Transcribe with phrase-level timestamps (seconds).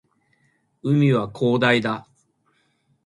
[0.81, 2.07] 海は広大だ